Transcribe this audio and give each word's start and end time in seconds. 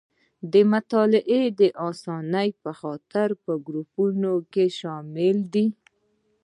د 0.51 0.53
مطالعې 0.73 1.41
د 1.59 1.61
اسانۍ 1.89 2.49
په 2.63 2.71
خاطر 2.79 3.27
په 3.43 3.53
ګروپ 3.65 3.89
کې 4.53 4.65
شامل 4.79 5.37
دي. 5.53 5.67